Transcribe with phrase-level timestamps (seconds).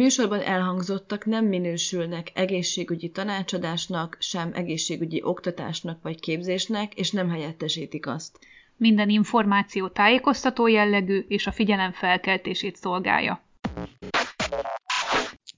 [0.00, 8.38] Műsorban elhangzottak nem minősülnek egészségügyi tanácsadásnak, sem egészségügyi oktatásnak vagy képzésnek, és nem helyettesítik azt.
[8.76, 13.42] Minden információ tájékoztató jellegű és a figyelem felkeltését szolgálja.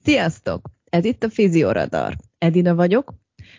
[0.02, 0.70] Sziasztok!
[0.90, 2.16] Ez itt a Fizioradar.
[2.38, 3.14] Edina vagyok,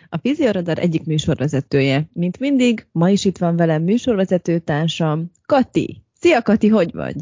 [0.08, 2.08] a Fizioradar egyik műsorvezetője.
[2.12, 6.02] Mint mindig, ma is itt van velem műsorvezetőtársam, Kati.
[6.20, 7.16] Szia Kati, hogy vagy?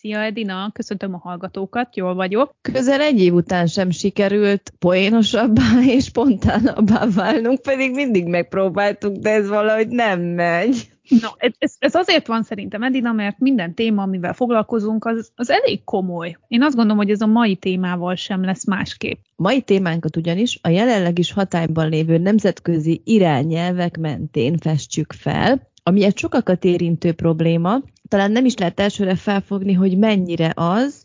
[0.00, 2.54] Szia Edina, köszöntöm a hallgatókat, jól vagyok.
[2.60, 9.48] Közel egy év után sem sikerült poénosabbá és spontánabbá válnunk, pedig mindig megpróbáltuk, de ez
[9.48, 10.88] valahogy nem megy.
[11.08, 15.84] No, ez, ez azért van szerintem, Edina, mert minden téma, amivel foglalkozunk, az, az elég
[15.84, 16.36] komoly.
[16.48, 19.18] Én azt gondolom, hogy ez a mai témával sem lesz másképp.
[19.36, 26.18] Mai témánkat ugyanis a jelenleg is hatályban lévő nemzetközi irányelvek mentén festjük fel, ami egy
[26.18, 31.04] sokakat érintő probléma, talán nem is lehet elsőre felfogni, hogy mennyire az,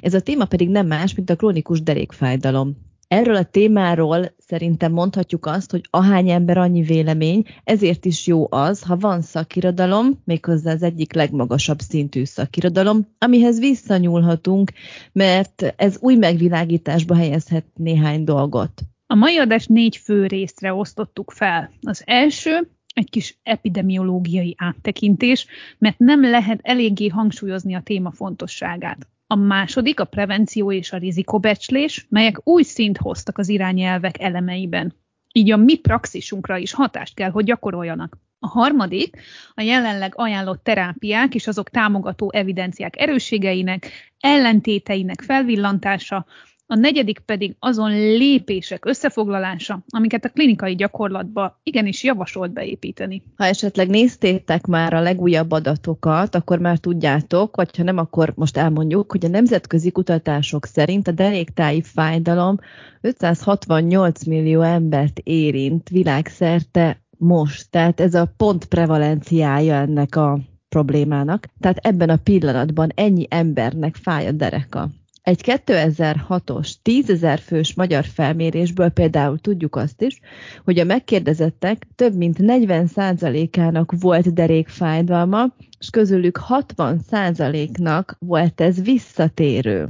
[0.00, 2.84] ez a téma pedig nem más, mint a krónikus derékfájdalom.
[3.08, 8.82] Erről a témáról szerintem mondhatjuk azt, hogy ahány ember annyi vélemény, ezért is jó az,
[8.82, 14.72] ha van szakirodalom, méghozzá az egyik legmagasabb szintű szakirodalom, amihez visszanyúlhatunk,
[15.12, 18.82] mert ez új megvilágításba helyezhet néhány dolgot.
[19.06, 21.70] A mai adást négy fő részre osztottuk fel.
[21.82, 25.46] Az első egy kis epidemiológiai áttekintés,
[25.78, 29.08] mert nem lehet eléggé hangsúlyozni a téma fontosságát.
[29.26, 34.94] A második a prevenció és a rizikobecslés, melyek új szint hoztak az irányelvek elemeiben.
[35.32, 38.18] Így a mi praxisunkra is hatást kell, hogy gyakoroljanak.
[38.38, 39.16] A harmadik
[39.54, 43.90] a jelenleg ajánlott terápiák és azok támogató evidenciák erősségeinek,
[44.20, 46.26] ellentéteinek felvillantása,
[46.68, 53.22] a negyedik pedig azon lépések összefoglalása, amiket a klinikai gyakorlatba igenis javasolt beépíteni.
[53.36, 58.56] Ha esetleg néztétek már a legújabb adatokat, akkor már tudjátok, vagy ha nem, akkor most
[58.56, 62.58] elmondjuk, hogy a nemzetközi kutatások szerint a deréktáji fájdalom
[63.00, 67.70] 568 millió embert érint világszerte most.
[67.70, 70.38] Tehát ez a pont prevalenciája ennek a
[70.68, 71.46] problémának.
[71.60, 74.90] Tehát ebben a pillanatban ennyi embernek fáj a dereka.
[75.26, 80.20] Egy 2006-os 10 ezer fős magyar felmérésből például tudjuk azt is,
[80.64, 85.44] hogy a megkérdezettek több mint 40%-ának volt derékfájdalma,
[85.78, 89.88] és közülük 60%-nak volt ez visszatérő.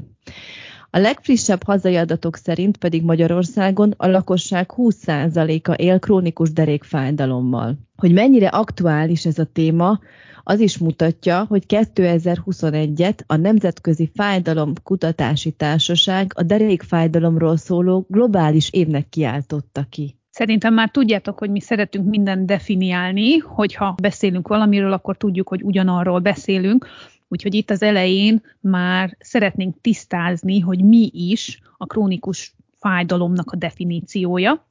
[0.90, 7.78] A legfrissebb hazai adatok szerint pedig Magyarországon a lakosság 20%-a él krónikus derékfájdalommal.
[7.96, 10.00] Hogy mennyire aktuális ez a téma,
[10.48, 19.08] az is mutatja, hogy 2021-et a Nemzetközi Fájdalom Kutatási Társaság a derékfájdalomról szóló globális évnek
[19.08, 20.16] kiáltotta ki.
[20.30, 26.20] Szerintem már tudjátok, hogy mi szeretünk mindent definiálni, hogyha beszélünk valamiről, akkor tudjuk, hogy ugyanarról
[26.20, 26.86] beszélünk.
[27.28, 34.66] Úgyhogy itt az elején már szeretnénk tisztázni, hogy mi is a krónikus fájdalomnak a definíciója.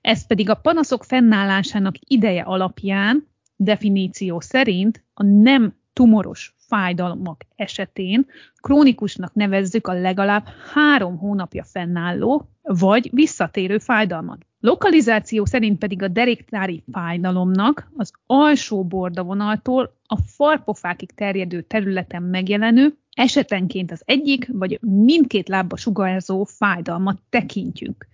[0.00, 3.26] Ez pedig a panaszok fennállásának ideje alapján
[3.58, 8.26] definíció szerint a nem tumoros fájdalmak esetén
[8.60, 14.46] krónikusnak nevezzük a legalább három hónapja fennálló vagy visszatérő fájdalmat.
[14.60, 23.92] Lokalizáció szerint pedig a deréktári fájdalomnak az alsó bordavonaltól a farpofákig terjedő területen megjelenő, esetenként
[23.92, 28.06] az egyik vagy mindkét lábba sugárzó fájdalmat tekintjük.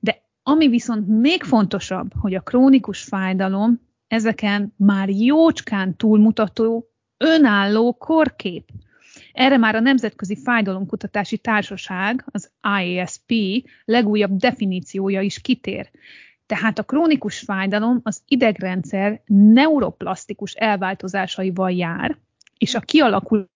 [0.00, 3.80] De ami viszont még fontosabb, hogy a krónikus fájdalom
[4.14, 8.68] ezeken már jócskán túlmutató, önálló korkép.
[9.32, 12.50] Erre már a Nemzetközi Fájdalomkutatási Társaság, az
[12.80, 13.32] IASP
[13.84, 15.90] legújabb definíciója is kitér.
[16.46, 22.18] Tehát a krónikus fájdalom az idegrendszer neuroplasztikus elváltozásaival jár,
[22.58, 22.80] és a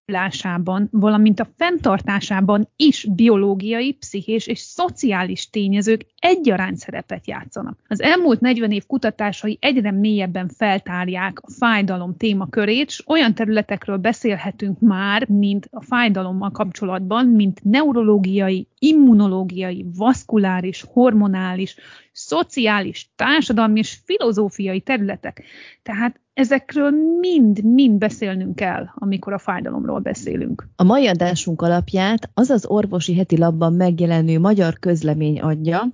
[0.09, 7.79] kialakulásában, valamint a fenntartásában is biológiai, pszichés és szociális tényezők egyaránt szerepet játszanak.
[7.89, 14.81] Az elmúlt 40 év kutatásai egyre mélyebben feltárják a fájdalom témakörét, és olyan területekről beszélhetünk
[14.81, 21.77] már, mint a fájdalommal kapcsolatban, mint neurológiai, immunológiai, vaszkuláris, hormonális,
[22.13, 25.43] szociális, társadalmi és filozófiai területek.
[25.83, 26.91] Tehát ezekről
[27.21, 30.69] mind-mind beszélnünk kell, amikor a fájdalomról beszélünk.
[30.77, 35.89] A mai adásunk alapját az az orvosi heti labban megjelenő magyar közlemény adja,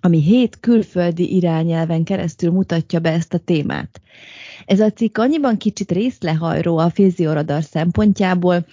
[0.00, 4.00] ami hét külföldi irányelven keresztül mutatja be ezt a témát.
[4.64, 8.66] Ez a cikk annyiban kicsit részlehajró a fizioradar szempontjából,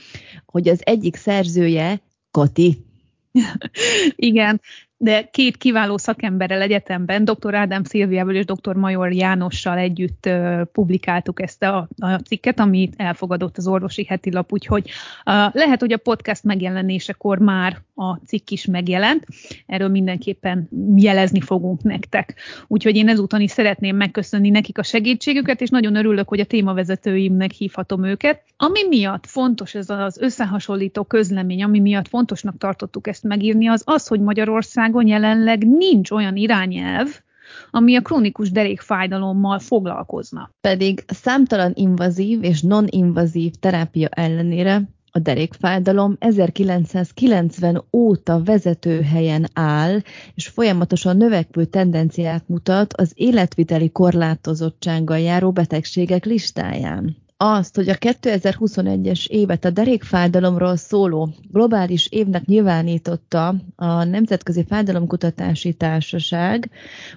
[0.46, 2.86] hogy az egyik szerzője Kati.
[4.16, 4.62] Igen,
[5.02, 7.56] de két kiváló szakemberrel egyetemben, dr.
[7.56, 8.76] Ádám Szilviával és dr.
[8.76, 10.30] Major Jánossal együtt
[10.72, 14.90] publikáltuk ezt a, a cikket, amit elfogadott az orvosi heti lap, úgyhogy
[15.26, 19.26] uh, lehet, hogy a podcast megjelenésekor már a cikk is megjelent,
[19.66, 22.36] erről mindenképpen jelezni fogunk nektek.
[22.68, 27.52] Úgyhogy én ezúton is szeretném megköszönni nekik a segítségüket, és nagyon örülök, hogy a témavezetőimnek
[27.52, 28.44] hívhatom őket.
[28.58, 34.08] Ami miatt fontos ez az összehasonlító közlemény, ami miatt fontosnak tartottuk ezt megírni, az az,
[34.08, 34.20] hogy
[34.92, 37.08] Magyarországon jelenleg nincs olyan irányelv,
[37.72, 40.52] ami a krónikus derékfájdalommal foglalkozna.
[40.62, 44.82] Pedig számtalan invazív és non-invazív terápia ellenére
[45.12, 50.00] a derékfájdalom 1990 óta vezető helyen áll,
[50.36, 57.16] és folyamatosan növekvő tendenciát mutat az életviteli korlátozottsággal járó betegségek listáján.
[57.42, 66.70] Azt, hogy a 2021-es évet a derékfájdalomról szóló globális évnek nyilvánította a Nemzetközi Fájdalomkutatási Társaság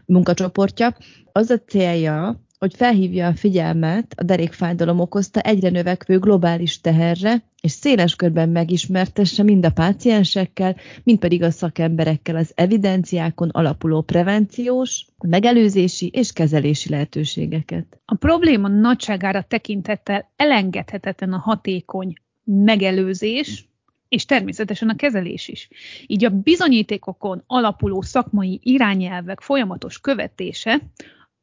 [0.05, 0.97] munkacsoportja,
[1.33, 7.71] az a célja, hogy felhívja a figyelmet a derékfájdalom okozta egyre növekvő globális teherre, és
[7.71, 16.11] széles körben megismertesse mind a páciensekkel, mind pedig a szakemberekkel az evidenciákon alapuló prevenciós, megelőzési
[16.13, 18.01] és kezelési lehetőségeket.
[18.05, 22.13] A probléma nagyságára tekintettel elengedhetetlen a hatékony
[22.45, 23.69] megelőzés,
[24.09, 25.69] és természetesen a kezelés is.
[26.07, 30.81] Így a bizonyítékokon alapuló szakmai irányelvek folyamatos követése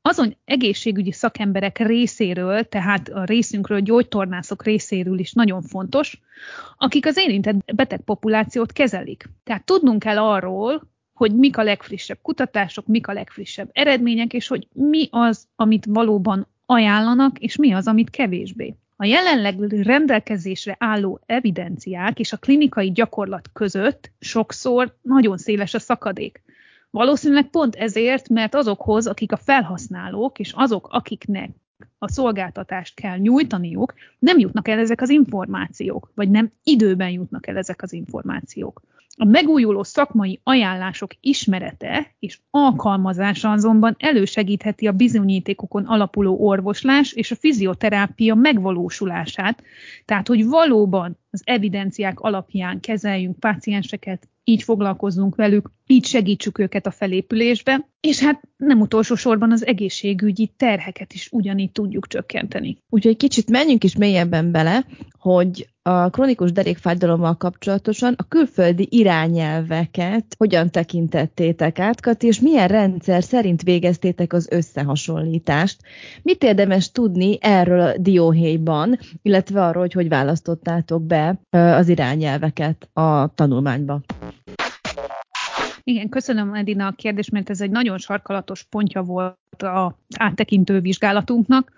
[0.02, 6.22] azon egészségügyi szakemberek részéről, tehát a részünkről, gyógytornászok részéről is nagyon fontos,
[6.78, 9.30] akik az érintett betegpopulációt kezelik.
[9.44, 10.82] Tehát tudnunk kell arról,
[11.14, 16.48] hogy mik a legfrissebb kutatások, mik a legfrissebb eredmények, és hogy mi az, amit valóban
[16.66, 18.76] ajánlanak, és mi az, amit kevésbé.
[18.96, 26.42] A jelenleg rendelkezésre álló evidenciák és a klinikai gyakorlat között sokszor nagyon széles a szakadék.
[26.90, 31.50] Valószínűleg pont ezért, mert azokhoz, akik a felhasználók, és azok, akiknek
[31.98, 37.58] a szolgáltatást kell nyújtaniuk, nem jutnak el ezek az információk, vagy nem időben jutnak el
[37.58, 38.82] ezek az információk.
[39.22, 47.36] A megújuló szakmai ajánlások ismerete és alkalmazása azonban elősegítheti a bizonyítékokon alapuló orvoslás és a
[47.36, 49.64] fizioterápia megvalósulását,
[50.06, 56.92] tehát hogy valóban az evidenciák alapján kezeljünk pácienseket, így foglalkozzunk velük, így segítsük őket a
[56.92, 62.78] felépülésbe, és hát nem utolsó sorban az egészségügyi terheket is ugyanígy tudjuk csökkenteni.
[62.90, 64.86] Úgyhogy kicsit menjünk is mélyebben bele,
[65.20, 73.24] hogy a krónikus derékfájdalommal kapcsolatosan a külföldi irányelveket hogyan tekintettétek át, Kati, és milyen rendszer
[73.24, 75.82] szerint végeztétek az összehasonlítást?
[76.22, 81.19] Mit érdemes tudni erről a dióhéjban, illetve arról, hogy hogy választottátok be
[81.50, 84.02] az irányelveket a tanulmányba?
[85.84, 91.72] Igen, köszönöm Edina a kérdést, mert ez egy nagyon sarkalatos pontja volt az áttekintő vizsgálatunknak.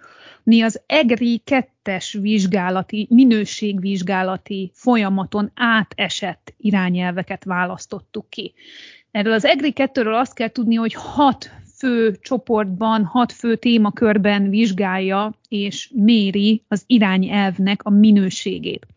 [0.43, 8.53] Mi az EGRI 2-es vizsgálati, minőségvizsgálati folyamaton átesett irányelveket választottuk ki.
[9.12, 15.33] Erről az EGRI 2-ről azt kell tudni, hogy hat fő csoportban, hat fő témakörben vizsgálja
[15.50, 18.88] és méri az irányelvnek a minőségét.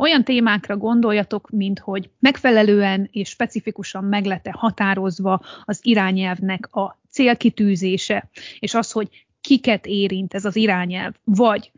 [0.00, 8.28] Olyan témákra gondoljatok, mint hogy megfelelően és specifikusan meglete határozva az irányelvnek a célkitűzése,
[8.58, 11.70] és az, hogy kiket érint ez az irányelv, vagy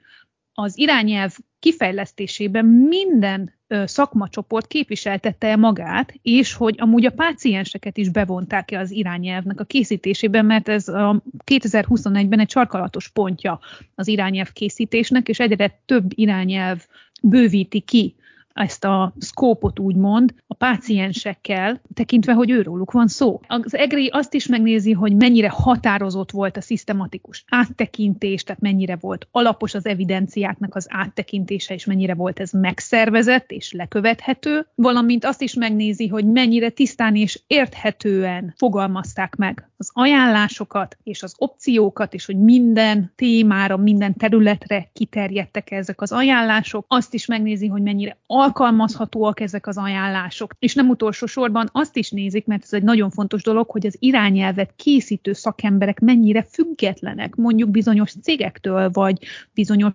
[0.62, 8.90] az irányelv kifejlesztésében minden szakmacsoport képviseltette magát, és hogy amúgy a pácienseket is bevonták-e az
[8.90, 13.60] irányelvnek a készítésében, mert ez a 2021-ben egy sarkalatos pontja
[13.94, 16.86] az irányelv készítésnek, és egyre több irányelv
[17.22, 18.14] bővíti ki
[18.60, 23.40] ezt a szkópot úgymond a páciensekkel, tekintve, hogy őróluk van szó.
[23.46, 29.26] Az EGRI azt is megnézi, hogy mennyire határozott volt a szisztematikus áttekintés, tehát mennyire volt
[29.30, 35.54] alapos az evidenciáknak az áttekintése, és mennyire volt ez megszervezett és lekövethető, valamint azt is
[35.54, 42.38] megnézi, hogy mennyire tisztán és érthetően fogalmazták meg az ajánlásokat és az opciókat, és hogy
[42.38, 46.84] minden témára, minden területre kiterjedtek ezek az ajánlások.
[46.88, 48.16] Azt is megnézi, hogy mennyire
[48.50, 50.54] alkalmazhatóak ezek az ajánlások.
[50.58, 53.96] És nem utolsó sorban azt is nézik, mert ez egy nagyon fontos dolog, hogy az
[53.98, 59.18] irányelvet készítő szakemberek mennyire függetlenek, mondjuk bizonyos cégektől, vagy
[59.54, 59.92] bizonyos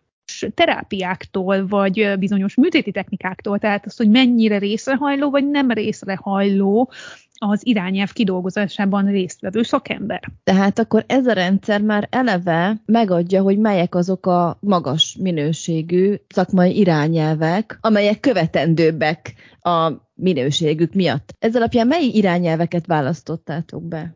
[0.53, 6.91] terápiáktól, vagy bizonyos műtéti technikáktól, tehát az, hogy mennyire részrehajló, vagy nem részrehajló
[7.37, 10.21] az irányelv kidolgozásában résztvevő szakember.
[10.43, 16.77] Tehát akkor ez a rendszer már eleve megadja, hogy melyek azok a magas minőségű szakmai
[16.77, 21.35] irányelvek, amelyek követendőbbek a minőségük miatt.
[21.39, 24.15] Ez alapján mely irányelveket választottátok be?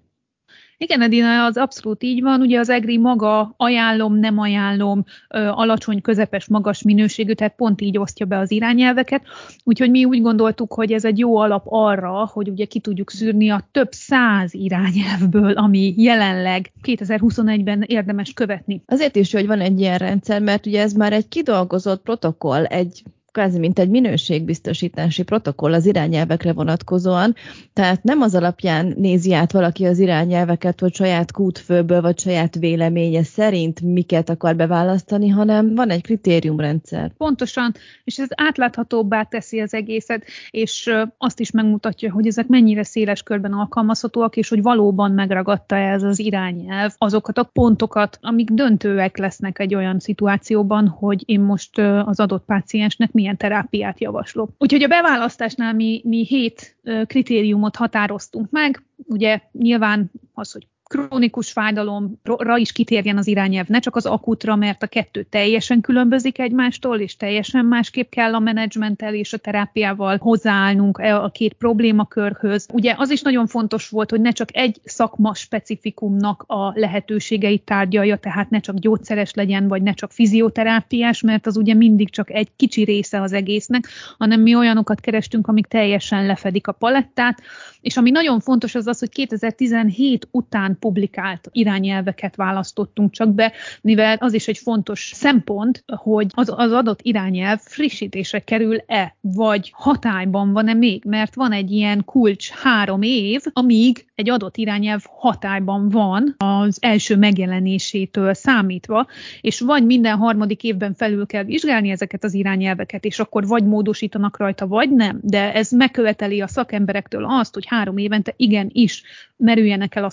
[0.82, 2.42] Igen, Edina, az abszolút így van.
[2.42, 8.26] Ugye az EGRI maga ajánlom, nem ajánlom, alacsony, közepes, magas minőségű, tehát pont így osztja
[8.26, 9.24] be az irányelveket.
[9.64, 13.50] Úgyhogy mi úgy gondoltuk, hogy ez egy jó alap arra, hogy ugye ki tudjuk szűrni
[13.50, 18.82] a több száz irányelvből, ami jelenleg 2021-ben érdemes követni.
[18.86, 23.04] Azért is, hogy van egy ilyen rendszer, mert ugye ez már egy kidolgozott protokoll, egy
[23.40, 27.36] kvázi mint egy minőségbiztosítási protokoll az irányelvekre vonatkozóan,
[27.74, 33.24] tehát nem az alapján nézi át valaki az irányelveket, hogy saját kútfőből vagy saját véleménye
[33.24, 37.12] szerint miket akar beválasztani, hanem van egy kritériumrendszer.
[37.18, 43.24] Pontosan, és ez átláthatóbbá teszi az egészet, és azt is megmutatja, hogy ezek mennyire széles
[43.24, 49.60] körben alkalmazhatóak, és hogy valóban megragadta ez az irányelv azokat a pontokat, amik döntőek lesznek
[49.60, 54.50] egy olyan szituációban, hogy én most az adott páciensnek milyen terápiát javaslok.
[54.58, 62.58] Úgyhogy a beválasztásnál mi, mi hét kritériumot határoztunk meg, ugye nyilván az, hogy krónikus fájdalomra
[62.58, 67.16] is kitérjen az irányelv, ne csak az akutra, mert a kettő teljesen különbözik egymástól, és
[67.16, 72.68] teljesen másképp kell a menedzsmenttel és a terápiával hozzáállnunk e a két problémakörhöz.
[72.74, 78.18] Ugye az is nagyon fontos volt, hogy ne csak egy szakma specifikumnak a lehetőségeit tárgyalja,
[78.18, 82.50] tehát ne csak gyógyszeres legyen, vagy ne csak fizioterápiás, mert az ugye mindig csak egy
[82.56, 87.42] kicsi része az egésznek, hanem mi olyanokat kerestünk, amik teljesen lefedik a palettát,
[87.82, 94.18] és ami nagyon fontos az az, hogy 2017 után publikált irányelveket választottunk csak be, mivel
[94.20, 100.74] az is egy fontos szempont, hogy az, az adott irányelv frissítésre kerül-e, vagy hatályban van-e
[100.74, 106.78] még, mert van egy ilyen kulcs három év, amíg egy adott irányelv hatályban van az
[106.82, 109.08] első megjelenésétől számítva,
[109.42, 114.38] és vagy minden harmadik évben felül kell vizsgálni ezeket az irányelveket, és akkor vagy módosítanak
[114.38, 119.04] rajta, vagy nem, de ez megköveteli a szakemberektől azt, hogy három évente igenis
[119.38, 120.10] merüljenek el a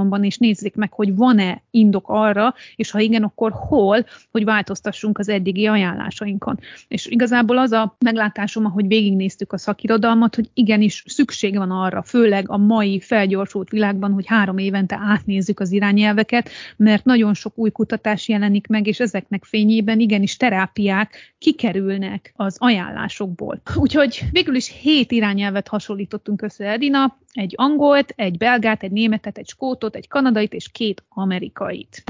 [0.00, 5.18] szakirodalomban, és nézzék meg, hogy van-e indok arra, és ha igen, akkor hol, hogy változtassunk
[5.18, 6.58] az eddigi ajánlásainkon.
[6.88, 12.50] És igazából az a meglátásom, ahogy végignéztük a szakirodalmat, hogy igenis szükség van arra, főleg
[12.50, 18.28] a mai felgyorsult világban, hogy három évente átnézzük az irányelveket, mert nagyon sok új kutatás
[18.28, 23.60] jelenik meg, és ezeknek fényében igenis terápiák kikerülnek az ajánlásokból.
[23.74, 29.48] Úgyhogy végül is hét irányelvet hasonlítottunk össze Edina, egy angolt, egy belgát, egy németet, egy
[29.48, 32.04] skótot, egy kanadait és két amerikait.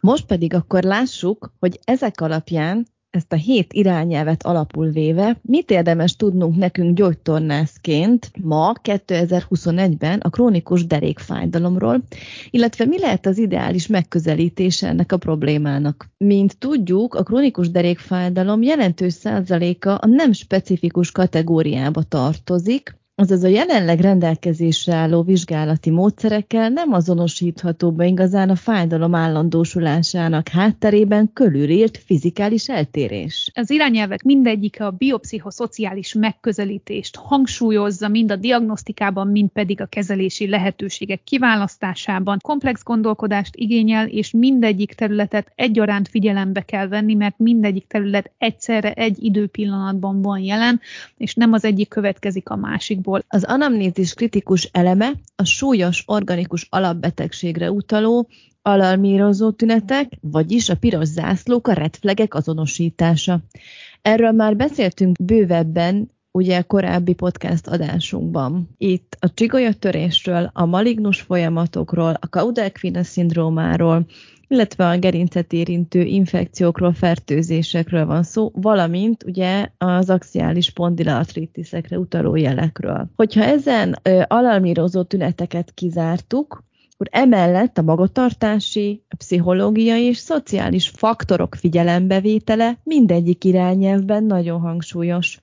[0.00, 6.16] Most pedig akkor lássuk, hogy ezek alapján ezt a hét irányelvet alapul véve, mit érdemes
[6.16, 12.02] tudnunk nekünk gyógytornászként ma, 2021-ben a krónikus derékfájdalomról,
[12.50, 16.08] illetve mi lehet az ideális megközelítése ennek a problémának.
[16.16, 24.00] Mint tudjuk, a krónikus derékfájdalom jelentős százaléka a nem specifikus kategóriába tartozik, azaz a jelenleg
[24.00, 33.50] rendelkezésre álló vizsgálati módszerekkel nem azonosítható be igazán a fájdalom állandósulásának hátterében körülírt fizikális eltérés.
[33.54, 41.20] Az irányelvek mindegyike a biopszichoszociális megközelítést hangsúlyozza mind a diagnosztikában, mind pedig a kezelési lehetőségek
[41.24, 42.38] kiválasztásában.
[42.42, 49.16] Komplex gondolkodást igényel, és mindegyik területet egyaránt figyelembe kell venni, mert mindegyik terület egyszerre egy
[49.22, 50.80] időpillanatban van jelen,
[51.16, 56.66] és nem az egyik következik a másik szempontból az anamnézis kritikus eleme a súlyos organikus
[56.70, 58.28] alapbetegségre utaló
[58.62, 63.40] alarmírozó tünetek, vagyis a piros zászlók, a redflegek azonosítása.
[64.02, 68.68] Erről már beszéltünk bővebben ugye korábbi podcast adásunkban.
[68.76, 74.06] Itt a csigolyattörésről, a malignus folyamatokról, a Cauda-Equina szindrómáról,
[74.48, 83.10] illetve a gerincet érintő infekciókról, fertőzésekről van szó, valamint ugye az axiális spondilartritisekre utaló jelekről.
[83.16, 86.66] Hogyha ezen ö, alarmírozó tüneteket kizártuk,
[86.98, 95.42] akkor emellett a magatartási, a pszichológiai és szociális faktorok figyelembevétele mindegyik irányelvben nagyon hangsúlyos.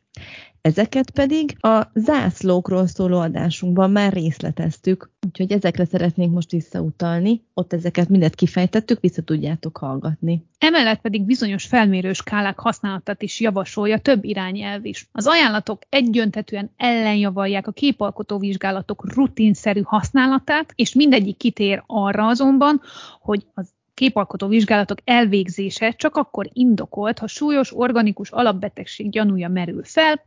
[0.66, 7.44] Ezeket pedig a zászlókról szóló adásunkban már részleteztük, úgyhogy ezekre szeretnénk most visszautalni.
[7.54, 10.46] Ott ezeket mindet kifejtettük, vissza tudjátok hallgatni.
[10.58, 15.10] Emellett pedig bizonyos felmérő skálák használatát is javasolja több irányelv is.
[15.12, 22.82] Az ajánlatok egyöntetően ellenjavalják a képalkotó vizsgálatok rutinszerű használatát, és mindegyik kitér arra azonban,
[23.20, 30.22] hogy az képalkotó vizsgálatok elvégzése csak akkor indokolt, ha súlyos organikus alapbetegség gyanúja merül fel,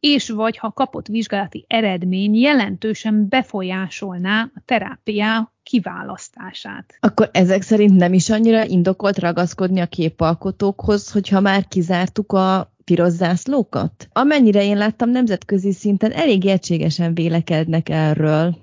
[0.00, 6.96] és vagy ha kapott vizsgálati eredmény jelentősen befolyásolná a terápia kiválasztását.
[7.00, 13.12] Akkor ezek szerint nem is annyira indokolt ragaszkodni a képalkotókhoz, hogyha már kizártuk a piros
[13.12, 14.08] zászlókat?
[14.12, 18.56] Amennyire én láttam, nemzetközi szinten elég egységesen vélekednek erről.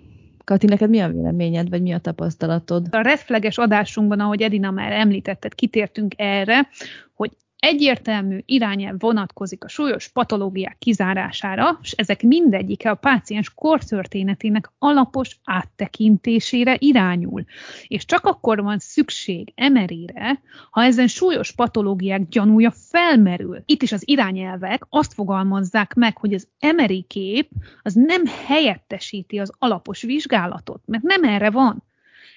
[0.48, 2.88] Kati, neked mi a véleményed, vagy mi a tapasztalatod?
[2.92, 6.68] A refleges adásunkban, ahogy Edina már említetted, kitértünk erre,
[7.14, 15.40] hogy egyértelmű irányelv vonatkozik a súlyos patológiák kizárására, és ezek mindegyike a páciens kortörténetének alapos
[15.44, 17.44] áttekintésére irányul.
[17.88, 23.62] És csak akkor van szükség emerére, ha ezen súlyos patológiák gyanúja felmerül.
[23.66, 27.50] Itt is az irányelvek azt fogalmazzák meg, hogy az emeri kép
[27.82, 31.84] az nem helyettesíti az alapos vizsgálatot, mert nem erre van.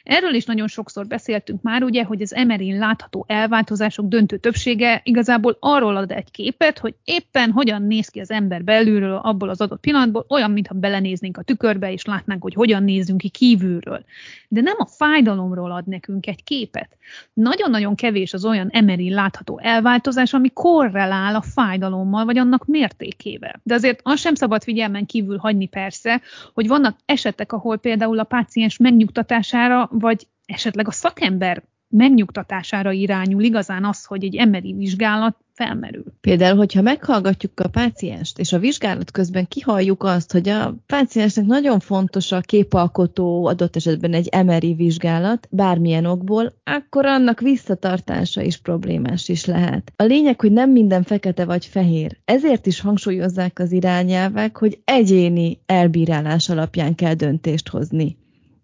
[0.02, 5.56] Erről is nagyon sokszor beszéltünk már, ugye, hogy az MRI-n látható elváltozások döntő többsége igazából
[5.60, 9.80] arról ad egy képet, hogy éppen hogyan néz ki az ember belülről abból az adott
[9.80, 14.04] pillanatból, olyan, mintha belenéznénk a tükörbe, és látnánk, hogy hogyan nézzünk ki kívülről.
[14.48, 16.96] De nem a fájdalomról ad nekünk egy képet.
[17.32, 23.60] Nagyon-nagyon kevés az olyan MRI látható elváltozás, ami korrelál a fájdalommal, vagy annak mértékével.
[23.62, 26.20] De azért azt sem szabad figyelmen kívül hagyni persze,
[26.54, 33.84] hogy vannak esetek, ahol például a páciens megnyugtatására vagy esetleg a szakember megnyugtatására irányul igazán
[33.84, 36.04] az, hogy egy emberi vizsgálat felmerül.
[36.20, 41.80] Például, hogyha meghallgatjuk a pácienst, és a vizsgálat közben kihalljuk azt, hogy a páciensnek nagyon
[41.80, 49.28] fontos a képalkotó, adott esetben egy MRI vizsgálat, bármilyen okból, akkor annak visszatartása is problémás
[49.28, 49.92] is lehet.
[49.96, 52.18] A lényeg, hogy nem minden fekete vagy fehér.
[52.24, 58.19] Ezért is hangsúlyozzák az irányelvek, hogy egyéni elbírálás alapján kell döntést hozni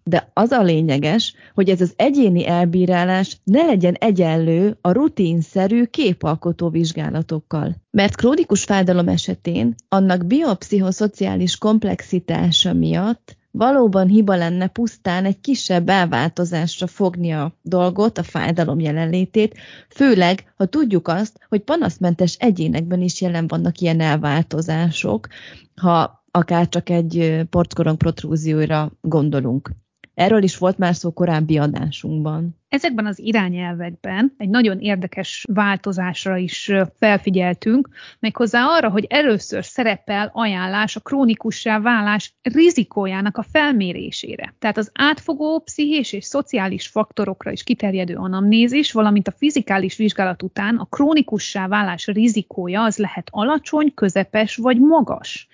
[0.09, 6.69] de az a lényeges, hogy ez az egyéni elbírálás ne legyen egyenlő a rutinszerű képalkotó
[6.69, 7.77] vizsgálatokkal.
[7.91, 16.87] Mert krónikus fájdalom esetén annak biopszichoszociális komplexitása miatt valóban hiba lenne pusztán egy kisebb elváltozásra
[16.87, 19.55] fogni a dolgot, a fájdalom jelenlétét,
[19.89, 25.27] főleg, ha tudjuk azt, hogy panaszmentes egyénekben is jelen vannak ilyen elváltozások,
[25.75, 29.71] ha akár csak egy porckorong protrúzióra gondolunk.
[30.17, 32.57] Erről is volt már szó korábbi adásunkban.
[32.69, 40.97] Ezekben az irányelvekben egy nagyon érdekes változásra is felfigyeltünk, méghozzá arra, hogy először szerepel ajánlás
[40.97, 44.55] a krónikussá válás rizikójának a felmérésére.
[44.59, 50.77] Tehát az átfogó pszichés és szociális faktorokra is kiterjedő anamnézis, valamint a fizikális vizsgálat után
[50.77, 55.49] a krónikussá válás rizikója az lehet alacsony, közepes vagy magas.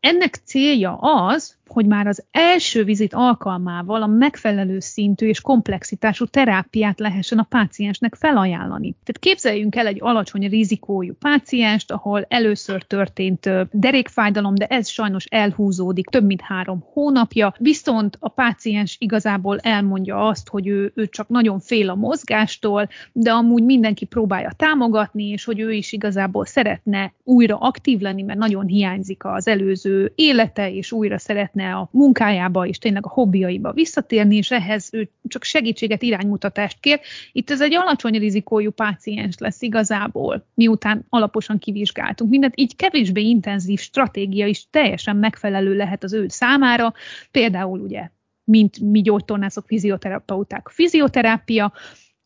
[0.00, 6.98] Ennek célja az, hogy már az első vizit alkalmával a megfelelő szintű és komplexitású terápiát
[6.98, 8.90] lehessen a páciensnek felajánlani.
[8.90, 16.06] Tehát képzeljünk el egy alacsony rizikójú pácienst, ahol először történt derékfájdalom, de ez sajnos elhúzódik
[16.06, 21.60] több mint három hónapja, viszont a páciens igazából elmondja azt, hogy ő, ő csak nagyon
[21.60, 27.56] fél a mozgástól, de amúgy mindenki próbálja támogatni, és hogy ő is igazából szeretne újra
[27.56, 32.78] aktív lenni, mert nagyon hiányzik az előző élete, és újra szeretne szeretne a munkájába és
[32.78, 37.00] tényleg a hobbiaiba visszatérni, és ehhez ő csak segítséget, iránymutatást kér.
[37.32, 43.80] Itt ez egy alacsony rizikójú páciens lesz igazából, miután alaposan kivizsgáltunk mindent, így kevésbé intenzív
[43.80, 46.92] stratégia is teljesen megfelelő lehet az ő számára,
[47.30, 48.10] például ugye
[48.44, 51.72] mint mi gyógytornászok, fizioterapeuták, fizioterápia,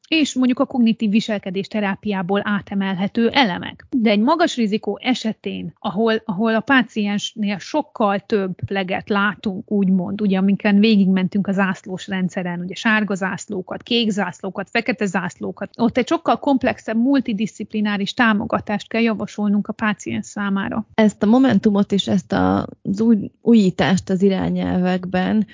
[0.09, 3.87] és mondjuk a kognitív viselkedés terápiából átemelhető elemek.
[3.90, 10.38] De egy magas rizikó esetén, ahol, ahol a páciensnél sokkal több leget látunk, úgymond, ugye
[10.38, 16.38] amiken végigmentünk a zászlós rendszeren, ugye sárga zászlókat, kék zászlókat, fekete zászlókat, ott egy sokkal
[16.38, 20.87] komplexebb, multidisziplináris támogatást kell javasolnunk a páciens számára.
[20.95, 25.47] Ezt a momentumot és ezt az új, újítást az irányelvekben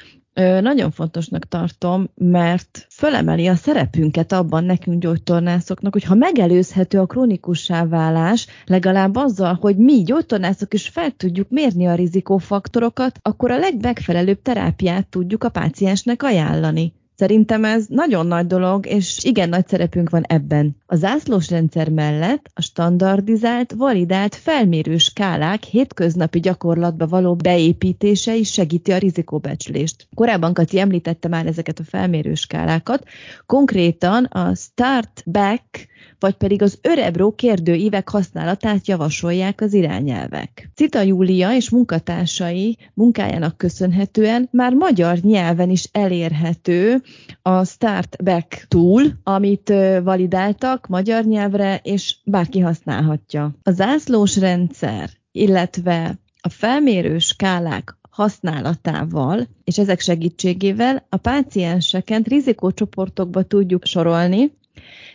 [0.60, 7.86] nagyon fontosnak tartom, mert fölemeli a szerepünket abban nekünk gyógytornászoknak, hogy ha megelőzhető a krónikussá
[7.86, 14.42] válás, legalább azzal, hogy mi gyógytornászok is fel tudjuk mérni a rizikófaktorokat, akkor a legmegfelelőbb
[14.42, 16.92] terápiát tudjuk a páciensnek ajánlani.
[17.20, 20.76] Szerintem ez nagyon nagy dolog, és igen nagy szerepünk van ebben.
[20.86, 28.92] A zászlós rendszer mellett a standardizált, validált felmérő skálák hétköznapi gyakorlatba való beépítése is segíti
[28.92, 30.08] a rizikóbecslést.
[30.14, 33.04] Korábban Kati említette már ezeket a felmérő skálákat,
[33.46, 35.88] konkrétan a Start Back
[36.20, 40.70] vagy pedig az örebró kérdőívek használatát javasolják az irányelvek.
[40.74, 47.02] Cita Júlia és munkatársai munkájának köszönhetően már magyar nyelven is elérhető
[47.42, 53.54] a Start Back Tool, amit validáltak magyar nyelvre, és bárki használhatja.
[53.62, 63.84] A zászlós rendszer, illetve a felmérő skálák használatával és ezek segítségével a pácienseket rizikócsoportokba tudjuk
[63.84, 64.52] sorolni,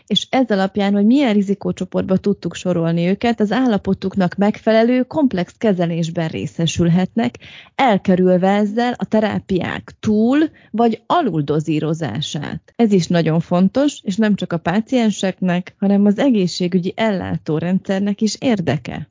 [0.07, 7.37] és ez alapján, hogy milyen rizikócsoportba tudtuk sorolni őket, az állapotuknak megfelelő komplex kezelésben részesülhetnek,
[7.75, 12.73] elkerülve ezzel a terápiák túl vagy aluldozírozását.
[12.75, 19.09] Ez is nagyon fontos, és nem csak a pácienseknek, hanem az egészségügyi ellátórendszernek is érdeke.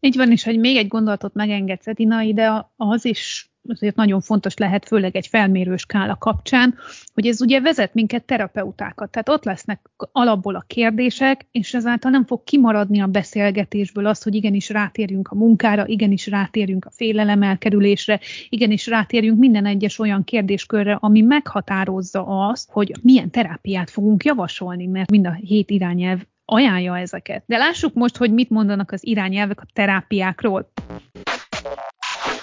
[0.00, 4.56] Így van, és hogy még egy gondolatot megengedsz, Edina, ide az is azért nagyon fontos
[4.56, 6.74] lehet, főleg egy felmérő skála kapcsán,
[7.14, 9.10] hogy ez ugye vezet minket terapeutákat.
[9.10, 14.34] Tehát ott lesznek alapból a kérdések, és ezáltal nem fog kimaradni a beszélgetésből az, hogy
[14.34, 20.96] igenis rátérjünk a munkára, igenis rátérjünk a félelem elkerülésre, igenis rátérjünk minden egyes olyan kérdéskörre,
[21.00, 27.44] ami meghatározza azt, hogy milyen terápiát fogunk javasolni, mert mind a hét irányelv ajánlja ezeket.
[27.46, 30.72] De lássuk most, hogy mit mondanak az irányelvek a terápiákról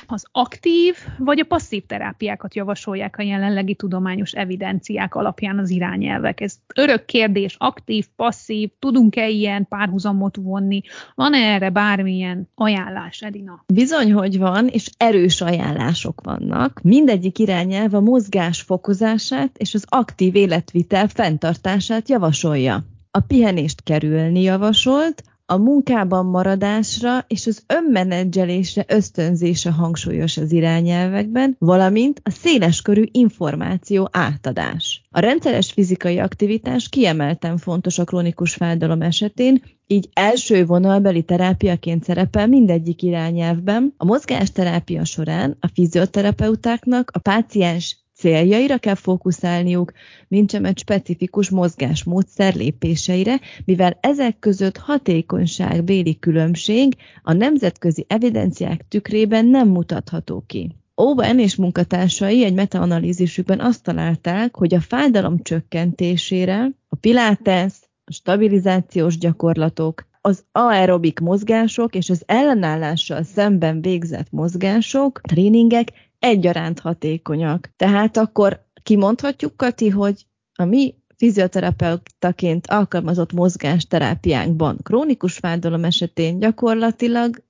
[0.08, 6.41] az aktív vagy a passzív terápiákat javasolják a jelenlegi tudományos evidenciák alapján az irányelvek.
[6.41, 10.82] Ez örök kérdés, aktív, passzív, tudunk-e ilyen párhuzamot vonni?
[11.15, 13.63] Van-e erre bármilyen ajánlás, Edina?
[13.74, 16.80] Bizony, hogy van, és erős ajánlások vannak.
[16.84, 25.24] Mindegyik irányelv a mozgás fokozását és az aktív életvitel fenntartását javasolja a pihenést kerülni javasolt,
[25.52, 35.04] a munkában maradásra és az önmenedzselésre ösztönzése hangsúlyos az irányelvekben, valamint a széleskörű információ átadás.
[35.10, 42.48] A rendszeres fizikai aktivitás kiemelten fontos a krónikus fájdalom esetén, így első vonalbeli terápiaként szerepel
[42.48, 43.94] mindegyik irányelvben.
[43.98, 49.91] A mozgásterápia során a fizioterapeutáknak a páciens céljaira kell fókuszálniuk,
[50.27, 59.45] mint sem egy specifikus mozgásmódszer lépéseire, mivel ezek között hatékonyságbéli különbség a nemzetközi evidenciák tükrében
[59.45, 60.75] nem mutatható ki.
[60.95, 69.17] Owen és munkatársai egy metaanalízisükben azt találták, hogy a fájdalom csökkentésére a pilates, a stabilizációs
[69.17, 77.69] gyakorlatok, az aerobik mozgások és az ellenállással szemben végzett mozgások, tréningek egyaránt hatékonyak.
[77.75, 87.43] Tehát akkor kimondhatjuk, Kati, hogy a mi fizioterapeutaként alkalmazott mozgásterápiánkban krónikus fájdalom esetén gyakorlatilag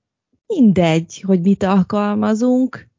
[0.48, 2.90] mindegy, hogy mit alkalmazunk,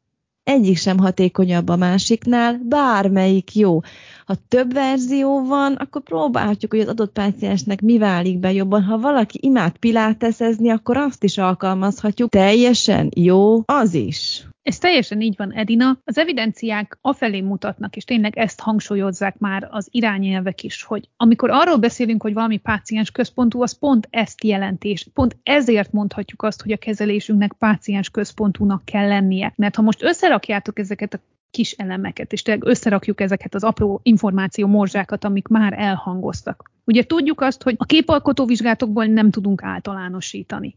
[0.43, 3.79] egyik sem hatékonyabb a másiknál, bármelyik jó.
[4.25, 8.83] Ha több verzió van, akkor próbálhatjuk, hogy az adott páciensnek mi válik be jobban.
[8.83, 12.29] Ha valaki imád piláteszezni, akkor azt is alkalmazhatjuk.
[12.29, 14.47] Teljesen jó az is.
[14.63, 15.99] Ez teljesen így van, Edina.
[16.03, 21.77] Az evidenciák afelé mutatnak, és tényleg ezt hangsúlyozzák már az irányelvek is, hogy amikor arról
[21.77, 26.71] beszélünk, hogy valami páciens központú, az pont ezt jelenti, és pont ezért mondhatjuk azt, hogy
[26.71, 29.53] a kezelésünknek páciens központúnak kell lennie.
[29.55, 31.19] Mert ha most összerakjátok ezeket a
[31.53, 36.71] kis elemeket, és tényleg összerakjuk ezeket az apró információ morzsákat, amik már elhangoztak.
[36.85, 40.75] Ugye tudjuk azt, hogy a képalkotó vizsgálatokból nem tudunk általánosítani.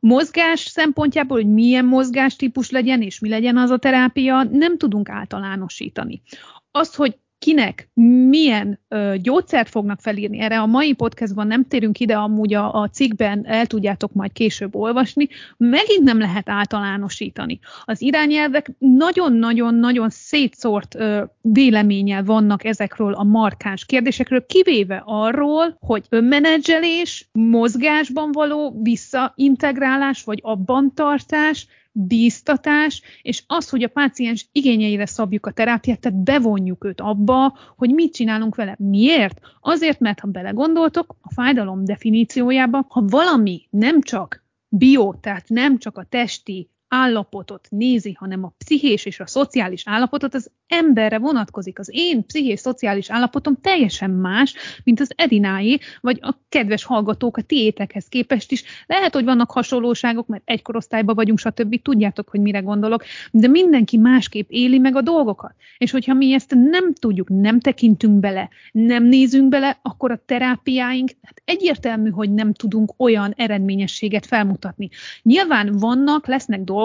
[0.00, 6.22] Mozgás szempontjából, hogy milyen mozgástípus legyen, és mi legyen az a terápia, nem tudunk általánosítani.
[6.70, 7.88] Az, hogy kinek
[8.28, 10.40] milyen ö, gyógyszert fognak felírni.
[10.40, 14.74] Erre a mai podcastban nem térünk ide, amúgy a, a cikkben el tudjátok majd később
[14.74, 15.28] olvasni.
[15.56, 17.58] Megint nem lehet általánosítani.
[17.84, 27.28] Az irányelvek nagyon-nagyon-nagyon szétszórt ö, véleménnyel vannak ezekről a markáns kérdésekről, kivéve arról, hogy önmenedzselés,
[27.32, 31.66] mozgásban való visszaintegrálás, vagy abban tartás,
[32.06, 37.90] bíztatás, és az, hogy a páciens igényeire szabjuk a terápiát, tehát bevonjuk őt abba, hogy
[37.90, 38.76] mit csinálunk vele.
[38.78, 39.40] Miért?
[39.60, 45.98] Azért, mert ha belegondoltok, a fájdalom definíciójába, ha valami nem csak bio, tehát nem csak
[45.98, 51.78] a testi állapotot nézi, hanem a pszichés és a szociális állapotot, az emberre vonatkozik.
[51.78, 57.42] Az én pszichés szociális állapotom teljesen más, mint az Edináé, vagy a kedves hallgatók a
[57.42, 58.64] tiétekhez képest is.
[58.86, 61.82] Lehet, hogy vannak hasonlóságok, mert egy korosztályban vagyunk, stb.
[61.82, 65.54] Tudjátok, hogy mire gondolok, de mindenki másképp éli meg a dolgokat.
[65.78, 71.10] És hogyha mi ezt nem tudjuk, nem tekintünk bele, nem nézünk bele, akkor a terápiáink
[71.22, 74.88] hát egyértelmű, hogy nem tudunk olyan eredményességet felmutatni.
[75.22, 76.76] Nyilván vannak, lesznek dolgok,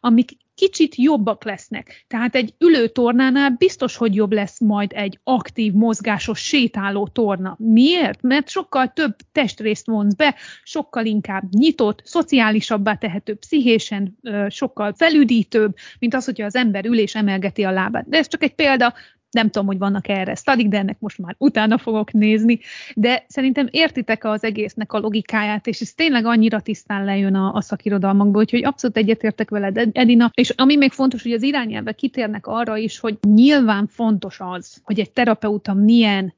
[0.00, 2.04] amik kicsit jobbak lesznek.
[2.08, 7.56] Tehát egy ülő tornánál biztos, hogy jobb lesz majd egy aktív, mozgásos, sétáló torna.
[7.58, 8.22] Miért?
[8.22, 16.14] Mert sokkal több testrészt vonz be, sokkal inkább nyitott, szociálisabbá tehető, pszichésen sokkal felüdítőbb, mint
[16.14, 18.08] az, hogyha az ember ül és emelgeti a lábát.
[18.08, 18.94] De ez csak egy példa,
[19.30, 22.58] Nem tudom, hogy vannak erre sztadik, de ennek most már utána fogok nézni.
[22.94, 27.60] De szerintem értitek az egésznek a logikáját, és ez tényleg annyira tisztán lejön a, a
[27.60, 30.30] szakirodalmakból, úgyhogy abszolút egyetértek veled, Edina.
[30.34, 35.00] És ami még fontos, hogy az irányelvek kitérnek arra is, hogy nyilván fontos az, hogy
[35.00, 36.34] egy terapeuta milyen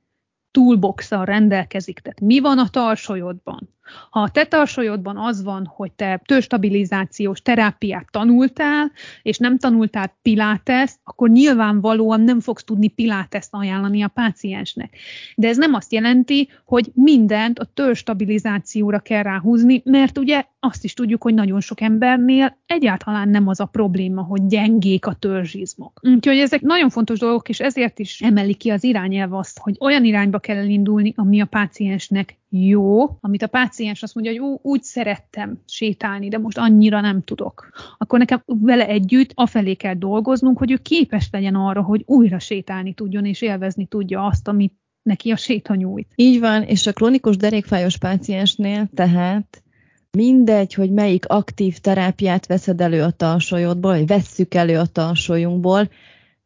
[0.51, 1.99] toolbox rendelkezik.
[1.99, 3.69] Tehát mi van a tarsolyodban?
[4.11, 8.93] Ha a te tarsolyodban az van, hogy te tőstabilizációs terápiát tanultál,
[9.23, 14.97] és nem tanultál piláteszt, akkor nyilvánvalóan nem fogsz tudni piláteszt ajánlani a páciensnek.
[15.37, 20.95] De ez nem azt jelenti, hogy mindent a tőstabilizációra kell ráhúzni, mert ugye azt is
[20.95, 26.01] tudjuk, hogy nagyon sok embernél egyáltalán nem az a probléma, hogy gyengék a törzsizmok.
[26.03, 30.05] Úgyhogy ezek nagyon fontos dolgok, és ezért is emeli ki az irányelv azt, hogy olyan
[30.05, 34.83] irányba kell elindulni, ami a páciensnek jó, amit a páciens azt mondja, hogy ú, úgy
[34.83, 37.71] szerettem sétálni, de most annyira nem tudok.
[37.99, 42.95] Akkor nekem vele együtt afelé kell dolgoznunk, hogy ő képes legyen arra, hogy újra sétálni
[42.95, 46.13] tudjon, és élvezni tudja azt, amit neki a séta nyújt.
[46.15, 49.63] Így van, és a krónikus derékfájos páciensnél tehát
[50.11, 55.91] mindegy, hogy melyik aktív terápiát veszed elő a tarsolyodból, vagy vesszük elő a tarsolyunkból,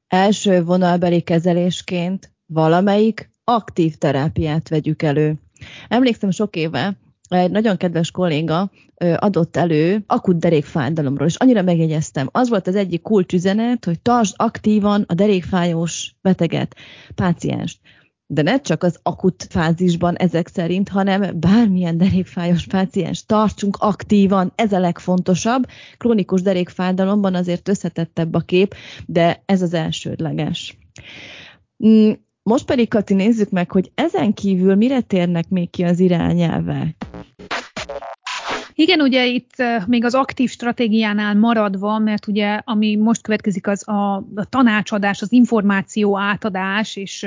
[0.08, 5.38] első vonalbeli kezelésként valamelyik aktív terápiát vegyük elő.
[5.88, 8.70] Emlékszem sok éve, egy nagyon kedves kolléga
[9.16, 12.28] adott elő akut derékfájdalomról, és annyira megjegyeztem.
[12.32, 16.76] Az volt az egyik kulcsüzenet, hogy tartsd aktívan a derékfájós beteget,
[17.14, 17.80] pácienst.
[18.28, 24.72] De ne csak az akut fázisban ezek szerint, hanem bármilyen derékfájós páciens tartsunk aktívan, ez
[24.72, 25.66] a legfontosabb.
[25.98, 28.74] Krónikus derékfájdalomban azért összetettebb a kép,
[29.06, 30.78] de ez az elsődleges.
[32.48, 36.96] Most pedig, Kati, nézzük meg, hogy ezen kívül mire térnek még ki az irányelvek.
[38.74, 39.54] Igen, ugye itt
[39.86, 45.32] még az aktív stratégiánál maradva, mert ugye ami most következik az a, a tanácsadás, az
[45.32, 47.26] információ átadás, és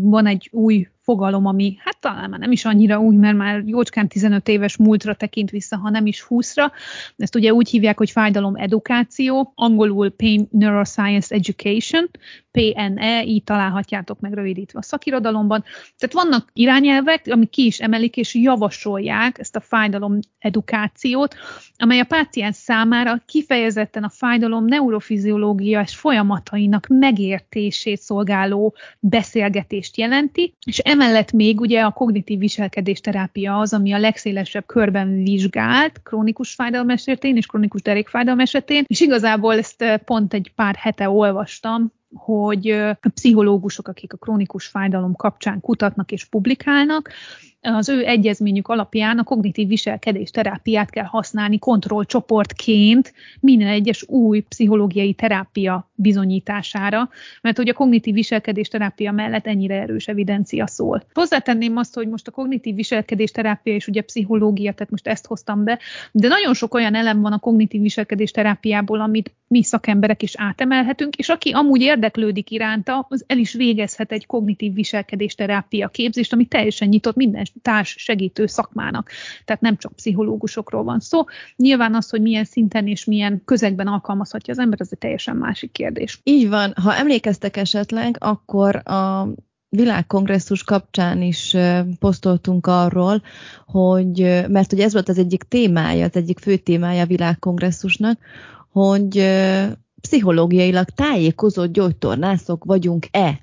[0.00, 4.08] van egy új fogalom, ami hát talán már nem is annyira új, mert már jócskán
[4.08, 6.70] 15 éves múltra tekint vissza, ha nem is 20-ra.
[7.16, 12.10] Ezt ugye úgy hívják, hogy fájdalom edukáció, angolul Pain Neuroscience Education,
[12.50, 15.64] PNE, így találhatjátok meg rövidítve a szakirodalomban.
[15.98, 21.34] Tehát vannak irányelvek, amik ki is emelik és javasolják ezt a fájdalom edukációt,
[21.76, 31.32] amely a páciens számára kifejezetten a fájdalom neurofiziológiás folyamatainak megértését szolgáló beszélgetést jelenti, és emellett
[31.32, 37.36] még ugye a kognitív viselkedés terápia az, ami a legszélesebb körben vizsgált krónikus fájdalom esetén
[37.36, 43.08] és krónikus derékfájdalom esetén, és igazából ezt eh, pont egy pár hete olvastam, hogy a
[43.14, 47.10] pszichológusok, akik a krónikus fájdalom kapcsán kutatnak és publikálnak,
[47.62, 55.14] az ő egyezményük alapján a kognitív viselkedés terápiát kell használni kontrollcsoportként minden egyes új pszichológiai
[55.14, 57.08] terápia bizonyítására,
[57.42, 61.02] mert hogy a kognitív viselkedés terápia mellett ennyire erős evidencia szól.
[61.12, 65.64] Hozzátenném azt, hogy most a kognitív viselkedés terápia és ugye pszichológia, tehát most ezt hoztam
[65.64, 65.78] be,
[66.12, 71.16] de nagyon sok olyan elem van a kognitív viselkedés terápiából, amit mi szakemberek is átemelhetünk,
[71.16, 76.44] és aki amúgy érdeklődik iránta, az el is végezhet egy kognitív viselkedés terápia képzést, ami
[76.44, 79.10] teljesen nyitott minden társ segítő szakmának.
[79.44, 81.24] Tehát nem csak pszichológusokról van szó.
[81.56, 85.72] Nyilván az, hogy milyen szinten és milyen közegben alkalmazhatja az ember, ez egy teljesen másik
[85.72, 86.20] kérdés.
[86.22, 86.72] Így van.
[86.82, 89.28] Ha emlékeztek esetleg, akkor a
[89.68, 91.56] világkongresszus kapcsán is
[91.98, 93.22] posztoltunk arról,
[93.66, 98.18] hogy, mert ugye ez volt az egyik témája, az egyik fő témája a világkongresszusnak,
[98.72, 99.16] hogy
[100.00, 103.40] pszichológiailag tájékozott gyógytornászok vagyunk-e.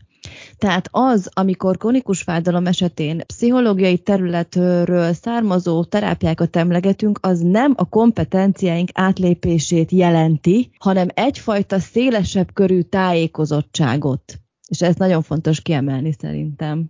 [0.58, 8.90] Tehát az, amikor kronikus fájdalom esetén pszichológiai területről származó terápiákat emlegetünk, az nem a kompetenciáink
[8.94, 14.34] átlépését jelenti, hanem egyfajta szélesebb körű tájékozottságot.
[14.68, 16.86] És ez nagyon fontos kiemelni szerintem.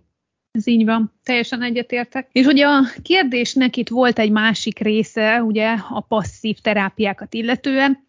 [0.50, 2.28] Ez így van, teljesen egyetértek.
[2.32, 8.06] És ugye a kérdésnek itt volt egy másik része, ugye a passzív terápiákat illetően,